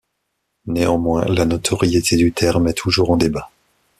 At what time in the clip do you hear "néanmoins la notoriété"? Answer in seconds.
0.65-2.17